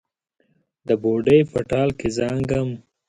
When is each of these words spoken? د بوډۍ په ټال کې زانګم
د 0.87 0.89
بوډۍ 1.01 1.39
په 1.51 1.59
ټال 1.69 1.89
کې 1.99 2.07
زانګم 2.17 2.69